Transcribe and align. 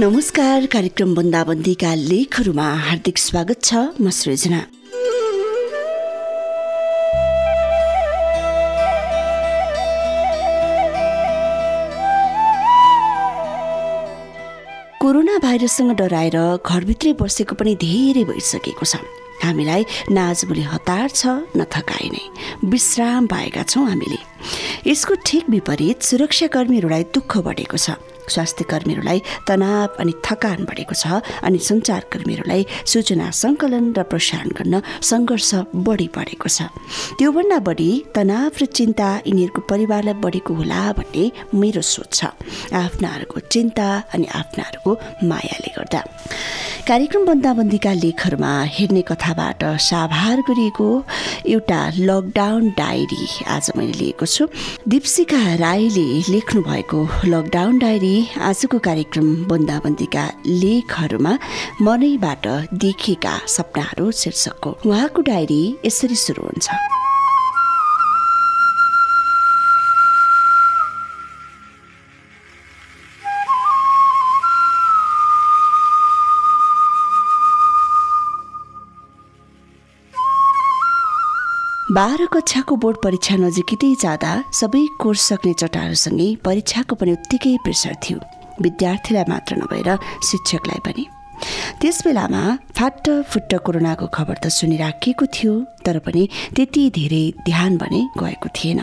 नमस्कार 0.00 0.66
कार्यक्रम 0.72 1.14
बन्दाबन्दीका 1.14 1.94
लेखहरूमा 1.94 2.64
हार्दिक 2.80 3.18
स्वागत 3.18 3.62
छ 3.64 3.74
म 4.00 4.10
सृजना। 4.14 4.60
कोरोना 15.00 15.38
भाइरससँग 15.42 15.90
डराएर 15.98 16.38
घरभित्रै 16.62 17.12
बसेको 17.18 17.54
पनि 17.58 17.74
धेरै 17.82 18.22
भइसकेको 18.30 18.86
छ। 18.86 19.02
हामीलाई 19.42 19.82
न 20.14 20.18
आजभोलि 20.30 20.62
हतार 20.74 21.08
छ 21.10 21.26
न 21.58 21.66
थकाइ 21.74 22.06
नै। 22.14 22.22
विश्राम 22.70 23.26
पाएका 23.26 23.62
छौँ 23.66 23.86
हामीले। 23.88 24.20
यसको 24.86 25.14
ठिक 25.26 25.50
विपरीत 25.50 26.06
सुरक्षाकर्मीहरूलाई 26.10 27.10
दुःख 27.18 27.36
बढेको 27.50 27.76
छ। 27.76 27.98
स्वास्थ्य 28.28 28.64
कर्मीहरूलाई 28.70 29.18
तनाव 29.48 29.88
अनि 30.00 30.12
थकान 30.26 30.64
बढेको 30.68 30.94
छ 30.94 31.20
अनि 31.46 31.58
सञ्चारकर्मीहरूलाई 31.68 32.62
सूचना 32.92 33.26
सङ्कलन 33.42 33.86
र 33.98 34.02
प्रसारण 34.12 34.48
गर्न 34.58 34.74
सङ्घर्ष 35.10 35.50
बढी 35.86 36.08
बढेको 36.16 36.48
छ। 36.48 36.68
त्योभन्दा 37.18 37.58
बढी 37.68 37.90
तनाव 38.14 38.52
र 38.60 38.64
चिन्ता 38.78 39.08
यिनीहरूको 39.26 39.60
परिवारलाई 39.70 40.16
बढेको 40.24 40.52
होला 40.54 40.80
भन्ने 40.98 41.24
मेरो 41.60 41.82
सोच 41.82 42.10
छ। 42.14 42.20
आफ्नाहरूको 42.74 43.38
चिन्ता 43.52 43.88
अनि 44.14 44.26
आफ्नाहरूको 44.40 44.90
मायाले 45.30 45.70
गर्दा। 45.78 46.00
कार्यक्रम 46.88 47.24
बन्दाबन्दीका 47.26 47.92
लेखहरूमा 47.92 48.50
हेर्ने 48.74 49.00
कथाबाट 49.02 49.64
साभार 49.86 50.40
गरिएको 50.40 50.86
एउटा 51.46 51.80
लकडाउन 51.98 52.68
डायरी 52.78 53.44
आज 53.44 53.70
मैले 53.76 53.92
लिएको 53.92 54.26
छु। 54.26 54.46
दिप्सिका 54.88 55.40
राईले 55.60 56.32
लेख्नु 56.32 56.62
भएको 56.62 57.00
लकडाउन 57.28 57.78
डायरी 57.78 58.14
आजको 58.40 58.78
कार्यक्रम 58.88 59.28
बन्दाबन्दीका 59.44 60.24
लेखहरूमा 60.46 61.38
मनैबाट 61.84 62.46
देखेका 62.72 63.38
सपनाहरू 63.46 64.10
शीर्षकको। 64.20 64.70
उहाँको 64.86 65.22
डायरी 65.28 65.62
यसरी 65.84 66.16
सुरु 66.16 66.42
हुन्छ। 66.42 66.97
बाह्र 81.98 82.26
कक्षाको 82.32 82.74
बोर्ड 82.82 82.96
परीक्षा 83.04 83.36
नजिकै 83.42 83.86
जाँदा 84.02 84.32
सबै 84.54 84.82
कोर्स 85.02 85.22
सक्ने 85.28 85.52
चटाहरूसँगै 85.60 86.26
परीक्षाको 86.46 86.94
पनि 87.00 87.12
उत्तिकै 87.18 87.54
प्रेसर 87.64 87.94
थियो। 88.04 88.18
विद्यार्थीलाई 88.62 89.24
मात्र 89.32 89.56
नभएर 89.62 89.88
शिक्षकलाई 90.28 90.80
पनि। 90.86 91.04
त्यस 91.80 91.98
बेलामा 92.06 92.42
फाट 92.78 93.10
फुट्ट 93.30 93.50
कोरोनाको 93.66 94.06
खबर 94.14 94.36
त 94.38 94.46
सुनिराखिएको 94.58 95.26
थियो 95.34 95.54
तर 95.82 95.98
पनि 96.06 96.22
त्यति 96.54 96.82
धेरै 96.98 97.24
ध्यान 97.50 97.72
भने 97.82 98.00
गएको 98.14 98.48
थिएन। 98.54 98.80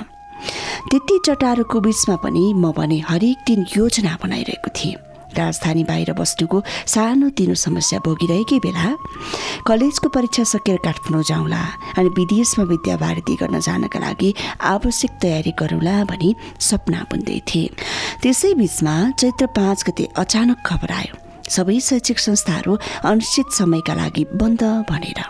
त्यति 0.91 1.15
चटारोको 1.27 1.79
बिचमा 1.87 2.15
पनि 2.25 2.43
म 2.53 2.75
भने 2.75 2.99
हरेक 3.07 3.47
दिन 3.47 3.65
योजना 3.77 4.17
बनाइरहेको 4.23 4.75
थिएँ। 4.75 4.95
राजधानी 5.38 5.84
बाहिर 5.84 6.13
बस्नुको 6.19 6.57
सानो 6.94 7.29
तिनो 7.38 7.56
समस्या 7.66 8.00
भोगिरहेकै 8.06 8.59
बेला 8.66 8.88
कलेजको 9.68 10.07
परीक्षा 10.16 10.44
सकेर 10.53 10.78
काठमाडौँ 10.85 11.23
जाउँला 11.29 11.63
अनि 11.97 12.09
विदेशमा 12.18 12.63
विद्या 12.72 12.96
भारती 12.97 13.35
गर्न 13.41 13.59
जानका 13.68 14.00
लागि 14.00 14.34
आवश्यक 14.73 15.12
तयारी 15.22 15.51
गरौँला 15.59 15.96
भनी 16.12 16.29
सपना 16.59 17.00
बुन्दै 17.12 17.40
थिए। 17.47 17.69
त्यसै 18.22 18.53
बिचमा 18.56 18.96
चैत्र 19.19 19.46
पाँच 19.57 19.84
गते 19.88 20.06
अचानक 20.16 20.59
खबर 20.66 20.91
आयो। 20.91 21.13
सबै 21.46 21.79
शैक्षिक 21.79 22.19
संस्थाहरू 22.19 22.78
अनिश्चित 23.06 23.47
समयका 23.53 23.94
लागि 23.94 24.23
बन्द 24.41 24.63
भनेर। 24.90 25.22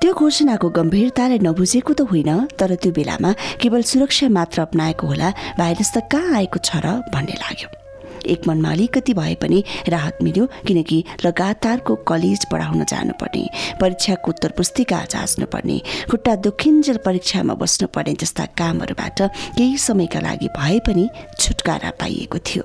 त्यो 0.00 0.12
घोषणाको 0.14 0.68
गम्भीरताले 0.78 1.38
नबुझेको 1.46 1.92
त 1.92 2.00
होइन 2.10 2.30
तर 2.58 2.74
त्यो 2.82 2.92
बेलामा 2.98 3.30
केवल 3.60 3.82
सुरक्षा 3.90 4.28
मात्र 4.38 4.60
अप्नाएको 4.66 5.06
होला 5.06 5.28
भाइरस 5.58 5.90
त 5.94 5.96
कहाँ 6.10 6.34
आएको 6.40 6.58
छ 6.58 6.80
र 6.84 6.86
भन्ने 7.12 7.36
लाग्यो। 7.44 7.79
एक 8.26 8.48
मनमा 8.48 8.70
अलिकति 8.70 9.14
भए 9.14 9.34
पनि 9.42 9.62
राहत 9.88 10.18
मिल्यो 10.22 10.46
किनकि 10.66 11.04
लगातारको 11.24 11.94
कलेज 12.08 12.44
पढाउन 12.52 12.84
जानुपर्ने 12.84 13.46
परीक्षाको 13.80 14.30
उत्तर 14.30 14.52
पुस्तिका 14.56 15.04
जाँच्नुपर्ने 15.10 15.80
खुट्टा 16.10 16.34
दुखिन्जेल 16.46 16.98
परीक्षामा 17.06 17.54
बस्नुपर्ने 17.54 18.14
जस्ता 18.20 18.44
कामहरूबाट 18.58 19.22
केही 19.56 19.78
समयका 19.78 20.20
लागि 20.20 20.48
भए 20.58 20.78
पनि 20.86 21.08
छुटकारा 21.40 21.90
पाइएको 22.00 22.38
थियो। 22.38 22.64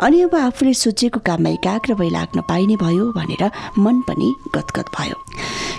अनि 0.00 0.20
अब 0.20 0.34
आफूले 0.34 0.72
सोचेको 0.74 1.20
काममा 1.26 1.50
एकाग्र 1.50 1.94
भई 1.94 2.10
लाग्न 2.10 2.40
पाइने 2.48 2.76
भयो 2.76 3.12
भनेर 3.12 3.50
मन 3.78 4.00
पनि 4.08 4.28
गदगद 4.54 4.88
भयो। 4.98 5.16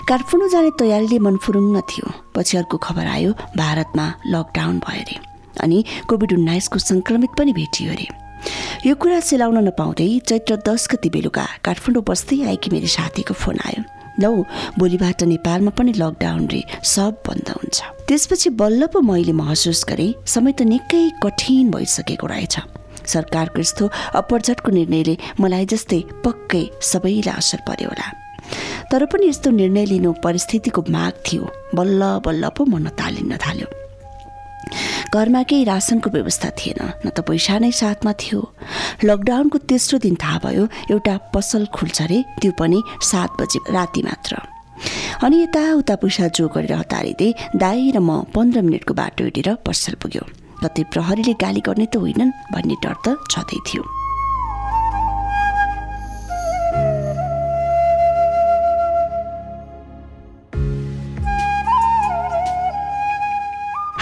काठमाडौँ 0.09 0.49
जाने 0.49 0.71
तयारीले 0.79 1.19
मन 1.19 1.37
फुरुङ्ग 1.37 1.81
थियो। 1.89 2.11
पछि 2.35 2.57
अर्को 2.57 2.77
खबर 2.77 3.05
आयो 3.05 3.33
भारतमा 3.57 4.05
लकडाउन 4.27 4.79
भयो 4.79 5.01
अरे। 5.01 5.19
अनि 5.61 5.83
कोभिड 6.09 6.33
उन्नाइसको 6.33 6.79
सङ्क्रमित 6.79 7.29
पनि 7.37 7.53
भेटियो 7.53 7.91
अरे। 7.93 8.07
यो 8.87 8.95
कुरा 8.95 9.19
सेलाउन 9.19 9.57
नपाउँदै 9.67 10.07
चैत्र 10.23 10.55
दस 10.63 10.87
गति 10.91 11.09
बेलुका 11.11 11.43
काठमाडौँ 11.59 12.03
बस्दै 12.07 12.37
आएकी 12.47 12.69
मेरो 12.71 12.87
साथीको 12.87 13.33
फोन 13.35 13.59
आयो। 13.67 13.81
लौ 14.23 14.31
भोलिबाट 14.79 15.23
नेपालमा 15.27 15.71
पनि 15.75 15.91
लकडाउन 15.99 16.47
रे 16.47 16.61
सब 16.87 17.19
बन्द 17.27 17.49
हुन्छ। 17.51 17.77
त्यसपछि 18.07 18.49
बल्ल 18.55 18.87
पो 18.87 19.01
मैले 19.03 19.33
महसुस 19.35 19.83
गरेँ 19.91 20.23
समय 20.23 20.51
त 20.55 20.61
निकै 20.71 21.19
कठिन 21.19 21.71
भइसकेको 21.75 22.27
रहेछ। 22.31 22.55
सरकारको 23.03 23.59
यस्तो 23.59 23.89
अपरझटको 24.23 24.71
निर्णयले 24.71 25.15
मलाई 25.35 25.65
जस्तै 25.67 26.01
पक्कै 26.23 26.63
सबैलाई 26.79 27.35
असर 27.35 27.59
पर्यो 27.67 27.91
होला। 27.91 28.07
तर 28.87 29.03
पनि 29.11 29.27
यस्तो 29.27 29.51
निर्णय 29.51 29.85
लिनु 29.91 30.13
परिस्थितिको 30.23 30.81
माग 30.95 31.13
थियो। 31.27 31.43
बल्ल 31.75 32.01
बल्ल 32.23 32.55
पो 32.55 32.65
मन 32.71 32.87
तालिन्न 32.95 33.35
थाल्यो। 33.35 33.67
घरमा 35.13 35.41
केही 35.49 35.63
रासनको 35.63 36.09
व्यवस्था 36.09 36.49
थिएन। 36.59 36.81
न 37.05 37.09
त 37.09 37.19
पैसा 37.27 37.57
नै 37.59 37.71
साथमा 37.71 38.11
थियो। 38.21 38.41
लकडाउनको 39.03 39.57
तेस्रो 39.69 39.97
दिन 40.03 40.15
थाहा 40.21 40.37
भयो 40.45 40.63
एउटा 40.91 41.15
पसल 41.33 41.65
खुल्छ 41.75 42.01
अरे 42.01 42.19
त्यो 42.41 42.51
पनि 42.59 42.79
सात 43.01 43.41
बजे 43.41 43.59
राति 43.73 44.01
मात्र। 44.03 44.33
अनि 45.25 45.41
यताउता 45.41 45.95
पैसा 46.01 46.27
जो 46.37 46.47
गरेर 46.53 46.73
हतारिँदै 46.73 47.29
दाई 47.57 47.91
र 47.95 47.97
म 47.99 48.21
पन्ध्र 48.35 48.61
मिनटको 48.61 48.93
बाटो 48.93 49.23
हिँडेर 49.23 49.49
पसल 49.65 49.93
पुग्यो। 50.01 50.23
कतै 50.63 50.83
प्रहरीले 50.93 51.33
गाली 51.41 51.61
गर्ने 51.65 51.85
त 51.89 51.95
होइनन् 51.97 52.35
भन्ने 52.53 52.75
डर 52.83 52.95
त 53.05 53.07
छँदै 53.31 53.59
थियो। 53.67 53.96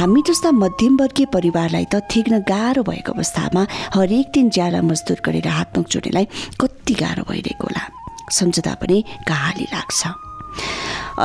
हामी 0.06 0.22
जस्ता 0.22 0.50
मध्यमवर्गीय 0.54 1.26
परिवारलाई 1.34 1.86
त 1.90 1.98
थिग्न 2.14 2.38
गाह्रो 2.46 2.82
भएको 2.86 3.12
अवस्थामा 3.18 3.62
हरेक 3.96 4.28
दिन 4.38 4.50
ज्याला 4.54 4.82
मजदुर 4.86 5.20
गरेर 5.26 5.48
हातमुख 5.50 5.86
जोड्नेलाई 5.90 6.26
कति 6.62 6.94
गाह्रो 6.94 7.24
भइरहेको 7.26 7.66
होला। 7.66 7.84
सम्झदा 8.30 8.74
पनि 8.82 8.98
कहाली 9.26 9.66
लाग्छ। 9.74 10.02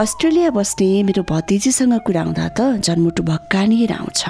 अस्ट्रेलिया 0.01 0.51
बस्ने 0.57 0.89
मेरो 1.05 1.23
भतिजीसँग 1.29 1.95
कुरा 2.09 2.23
हुँदा 2.25 2.47
त 2.57 2.81
जन्मुटु 2.81 3.23
भक्कानिएर 3.29 3.93
आउँछ। 4.01 4.23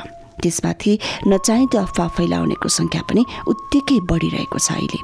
त्यसमाथि 0.43 0.93
नचाहिँदो 1.31 1.79
अफवा 1.79 2.07
फैलाउनेको 2.19 2.69
सङ्ख्या 2.79 3.03
पनि 3.07 3.23
उत्तिकै 3.47 3.99
बढिरहेको 4.11 4.59
छ 4.59 4.69
अहिले। 4.75 4.99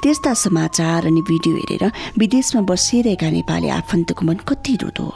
त्यस्ता 0.00 0.32
समाचार 0.48 1.12
अनि 1.12 1.20
भिडियो 1.28 1.52
हेरेर 1.60 1.84
विदेशमा 2.16 2.64
बसिरहेका 2.64 3.28
नेपाली 3.28 3.68
आफन्तको 3.76 4.22
मन 4.24 4.38
कति 4.48 4.74
रुदो 4.80 5.08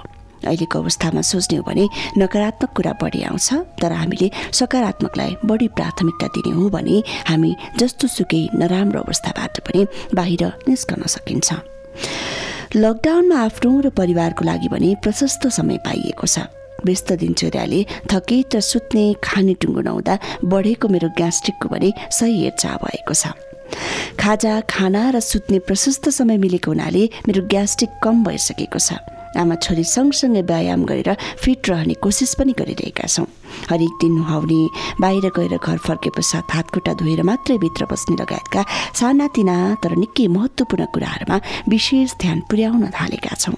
अहिलेको 0.45 0.79
अवस्थामा 0.79 1.21
सोच्ने 1.31 1.57
हो 1.59 1.65
भने 1.69 1.85
नकारात्मक 2.19 2.71
कुरा 2.77 2.93
बढी 3.03 3.23
आउँछ 3.31 3.49
तर 3.81 3.93
हामीले 3.93 4.31
सकारात्मकलाई 4.53 5.37
बढी 5.45 5.69
प्राथमिकता 5.77 6.27
दिने 6.35 6.53
हो 6.57 6.69
भने 6.71 7.03
हामी 7.29 7.55
जस्तो 7.79 8.09
सुकै 8.09 8.43
नराम्रो 8.55 9.01
अवस्थाबाट 9.03 9.61
पनि 9.67 9.87
बाहिर 10.15 10.43
निस्कन 10.69 11.03
सकिन्छ। 11.15 11.49
लकडाउनमा 12.77 13.39
आफ्नो 13.39 13.71
र 13.81 13.89
परिवारको 13.95 14.45
लागि 14.45 14.69
भने 14.69 14.95
प्रशस्त 15.03 15.47
समय 15.49 15.79
पाइएको 15.87 16.27
छ। 16.27 16.51
व्यस्त 16.85 17.13
दिनचर्याले 17.23 17.81
थकित 18.11 18.55
र 18.57 18.61
सुत्ने 18.61 19.05
खाने 19.25 19.55
टुङ्गो 19.63 19.81
नहुँदा 19.81 20.15
बढेको 20.45 20.89
मेरो 20.89 21.09
ग्यास्ट्रिकको 21.17 21.69
भने 21.69 21.93
सही 22.11 22.35
हेरचाह 22.43 22.77
भएको 22.85 23.15
छ। 23.15 23.33
खाजा 24.21 24.61
खाना 24.69 25.03
र 25.15 25.21
सुत्ने 25.23 25.59
प्रशस्त 25.65 26.09
समय 26.11 26.37
मिलेको 26.37 26.71
हुनाले 26.71 27.03
मेरो 27.29 27.43
ग्यास्ट्रिक 27.49 27.91
कम 28.05 28.25
भइसकेको 28.25 28.79
छ। 28.79 28.99
आमा 29.37 29.55
छोरी 29.65 29.85
सँगसँगै 29.85 30.43
व्यायाम 30.43 30.85
गरेर 30.85 31.11
फिट 31.43 31.69
रहने 31.71 31.95
कोसिस 32.03 32.35
पनि 32.39 32.53
गरिरहेका 32.59 33.07
छौँ। 33.07 33.27
हरेक 33.71 33.93
दिन 34.01 34.13
नुहाउने 34.15 34.61
बाहिर 35.01 35.27
गएर 35.37 35.55
घर 35.59 35.79
फर्के 35.79 36.11
पश्चात 36.17 36.55
हातखुट्टा 36.55 36.93
धोएर 37.01 37.23
मात्रै 37.23 37.59
भित्र 37.59 37.87
बस्ने 37.91 38.17
लगायतका 38.23 38.63
सानातिना 39.01 39.57
तर 39.83 39.93
निकै 40.03 40.27
महत्त्वपूर्ण 40.37 40.85
कुराहरूमा 40.95 41.37
विशेष 41.69 42.15
ध्यान 42.21 42.41
पुर्याउन 42.51 42.85
थालेका 42.91 43.35
छौँ। 43.37 43.57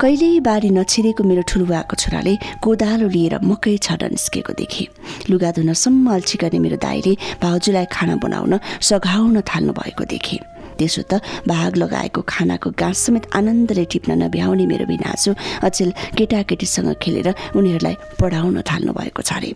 कहिल्यै 0.00 0.40
बारी 0.44 0.70
नछिरेको 0.76 1.22
मेरो 1.24 1.42
ठुलुवाको 1.48 1.94
छोराले 1.96 2.34
कोदालो 2.60 3.08
लिएर 3.08 3.34
मकै 3.42 3.76
छर्न 3.80 4.12
निस्केको 4.12 4.52
देखे। 4.52 4.84
लुगा 5.30 5.50
धुनसम्म 5.56 6.04
अल्छी 6.14 6.36
गर्ने 6.42 6.58
मेरो 6.60 6.76
दाईले 6.84 7.12
भाउजूलाई 7.40 7.86
खाना 7.88 8.16
बनाउन 8.20 8.52
सघाउन 8.80 9.40
थाल्नु 9.40 9.72
भएको 9.72 10.04
देखे। 10.04 10.36
त्यसो 10.78 11.02
त 11.10 11.20
भाग 11.48 11.76
लगाएको 11.76 12.20
खानाको 12.28 12.70
गाँस 12.78 12.98
समेत 13.06 13.24
आनन्दले 13.34 13.84
टिप्न 13.92 14.10
नभ्याउने 14.22 14.66
मेरो 14.66 14.86
बिनाजु 14.86 15.34
अचेल 15.62 15.90
केटाकेटीसँग 16.18 16.92
खेलेर 17.02 17.28
उनीहरूलाई 17.56 17.96
पढाउन 18.20 18.60
थाल्नु 18.62 18.92
भएको 18.92 19.22
छ 19.22 19.32
अरे। 19.36 19.52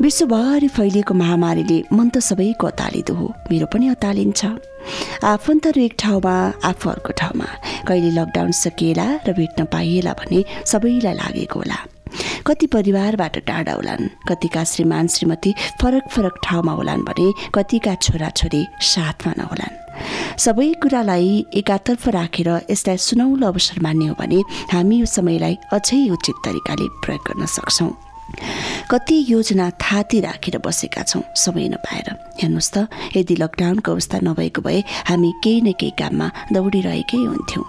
विश्वभरि 0.00 0.68
फैलिएको 0.68 1.14
महामारीले 1.14 1.78
मन 1.92 2.08
त 2.10 2.18
सबैको 2.18 2.66
अतालिदो 2.66 3.14
हो। 3.14 3.26
मेरो 3.50 3.66
पनि 3.72 3.88
अतालिन्छ। 3.94 4.44
आफन्तहरू 5.24 5.80
एक 5.80 5.94
ठाउँमा 5.98 6.34
आफू 6.64 6.90
अर्को 6.90 7.12
ठाउँमा। 7.20 7.48
कहिले 7.88 8.10
लकडाउन 8.10 8.52
सकिएला 8.52 9.06
र 9.26 9.32
भेट्न 9.32 9.64
पाइएला 9.72 10.12
भने 10.12 10.44
सबैलाई 10.66 11.14
लागेको 11.14 11.58
होला। 11.58 11.93
कति 12.46 12.66
परिवारबाट 12.66 13.36
टाढा 13.46 13.72
होलान् 13.72 14.08
कतिका 14.28 14.64
श्रीमान 14.64 15.06
श्रीमती 15.08 15.52
फरक 15.80 16.08
फरक 16.12 16.34
ठाउँमा 16.44 16.72
होलान् 16.72 17.04
भने 17.04 17.32
कतिका 17.54 17.94
छोराछोरी 18.04 18.62
साथमा 18.84 19.32
नहोलान्। 19.38 19.80
सबै 20.44 20.68
कुरालाई 20.82 21.44
एकातर्फ 21.56 22.08
राखेर 22.08 22.48
यसलाई 22.70 22.96
सुनौलो 23.00 23.46
अवसर 23.46 23.80
मान्ने 23.80 24.06
हो 24.06 24.14
भने 24.20 24.40
हामी 24.72 24.96
यो 25.00 25.06
समयलाई 25.08 25.56
अझै 25.72 26.00
उचित 26.12 26.36
तरिकाले 26.44 26.88
प्रयोग 27.00 27.22
गर्न 27.28 27.46
सक्छौँ। 27.48 27.92
कति 28.90 29.16
योजना 29.28 29.70
थाती 29.80 30.20
राखेर 30.20 30.58
बसेका 30.60 31.02
छौँ 31.02 31.22
समय 31.36 31.68
नपाएर। 31.72 32.08
हेर्नुहोस् 32.42 32.72
त 32.74 32.88
यदि 33.16 33.34
लकडाउनको 33.40 33.92
अवस्था 33.92 34.18
नभएको 34.20 34.60
भए 34.60 34.80
हामी 35.08 35.30
केही 35.44 35.60
न 35.60 35.72
केही 35.80 35.92
काममा 35.96 36.26
दौडिरहेकै 36.52 37.24
हुन्थ्यौँ। 37.24 37.64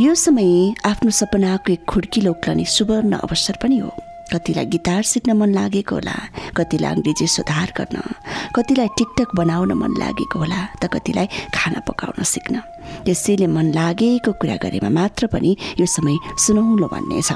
यो 0.00 0.14
समय 0.18 0.74
आफ्नो 0.86 1.10
सपनाको 1.14 1.72
एक 1.72 1.84
खुड्किलो 1.88 2.30
उक्लने 2.30 2.64
सुवर्ण 2.66 3.14
अवसर 3.14 3.56
पनि 3.62 3.78
हो। 3.78 3.90
कतिलाई 4.32 4.66
गिटार 4.66 5.02
सिक्न 5.06 5.32
मन 5.38 5.54
लागेको 5.54 5.94
होला 5.94 6.14
कतिलाई 6.56 6.94
अङ्ग्रेजी 6.94 7.26
सुधार 7.30 7.72
गर्न 7.78 8.02
कतिलाई 8.56 8.88
टिकटक 8.98 9.34
बनाउन 9.38 9.72
मन 9.78 9.94
लागेको 9.98 10.38
होला 10.38 10.60
त 10.82 10.90
कतिलाई 10.94 11.26
खाना 11.54 11.80
पकाउन 11.86 12.22
सिक्न। 12.26 12.54
यसैले 13.08 13.46
मन 13.46 13.72
लागेको 13.74 14.32
कुरा 14.40 14.56
गरेमा 14.62 14.90
मात्र 14.90 15.26
पनि 15.32 15.56
यो 15.80 15.86
समय 15.86 16.16
सुनौलो 16.38 16.86
भन्ने 16.88 17.22
छ। 17.22 17.32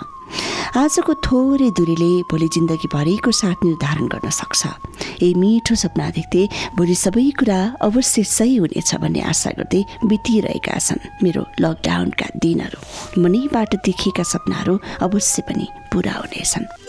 आजको 0.77 1.15
थोरै 1.25 1.71
दूरीले 1.73 2.11
भोलि 2.31 2.49
जिन्दगीभरिको 2.55 3.31
साथ 3.33 3.65
निर्धारण 3.65 4.07
गर्न 4.13 4.29
सक्छ। 4.31 4.63
ए 5.25 5.33
मिठो 5.41 5.75
सपना 5.75 6.09
देख्दै 6.13 6.45
भोलि 6.77 6.95
सबै 6.95 7.25
कुरा 7.41 7.59
अवश्य 7.81 8.25
सही 8.29 8.57
हुनेछ 8.61 8.91
भन्ने 9.01 9.21
आशा 9.33 9.51
गर्दै 9.59 9.81
बितिरहेका 10.05 10.77
छन् 10.79 11.25
मेरो 11.25 11.43
लकडाउनका 11.65 12.27
दिनहरू। 12.45 12.79
मनैबाट 13.23 13.71
देखेका 13.89 14.25
सपनाहरू 14.33 14.75
अवश्य 15.09 15.43
पनि 15.49 15.67
पुरा 15.93 16.15
हुनेछन्। 16.21 16.88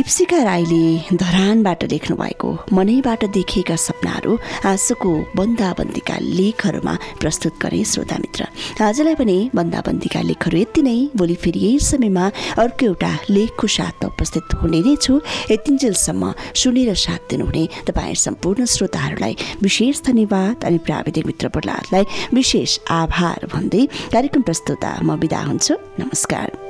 दिप्सिका 0.00 0.36
राईले 0.42 1.16
धरानबाट 1.20 1.82
लेख्नु 1.92 2.14
भएको 2.16 2.50
मनैबाट 2.72 3.24
देखिएका 3.36 3.74
सपनाहरू 3.76 4.38
आजको 4.64 5.10
बन्दाबन्दीका 5.36 6.16
लेखहरूमा 6.20 6.94
प्रस्तुत 7.20 7.58
गरे 7.62 7.82
श्रोता 7.84 8.16
मित्र। 8.16 8.46
आजलाई 8.80 9.14
पनि 9.20 9.36
बन्दाबन्दीका 9.54 10.20
लेखहरू 10.24 10.58
यति 10.58 10.82
नै। 10.82 10.96
भोलि 11.16 11.34
फेरि 11.36 11.60
यही 11.60 11.78
समयमा 11.84 12.24
अर्को 12.64 12.86
एउटा 12.86 13.12
लेखको 13.30 13.66
साथमा 13.76 14.08
उपस्थित 14.08 14.56
हुने 14.62 14.80
नै 14.80 14.96
छु। 14.96 15.20
यतिन्जेलसम्म 15.52 16.32
सुनेर 16.56 16.94
साथ 17.04 17.28
दिनुहुने 17.30 17.68
तपाईँ 17.84 18.16
सम्पूर्ण 18.24 18.64
श्रोताहरूलाई 18.64 19.36
विशेष 19.60 20.02
धन्यवाद 20.08 20.64
अनि 20.64 20.78
प्राविधिक 20.88 21.26
मित्र 21.26 21.48
प्रहलादलाई 21.52 22.04
विशेष 22.40 22.78
आभार 23.02 23.46
भन्दै 23.52 23.84
कार्यक्रम 24.16 24.48
प्रस्तुता 24.48 24.98
म 25.04 25.20
बिदा 25.20 25.44
हुन्छु। 25.44 25.74
नमस्कार। 26.00 26.69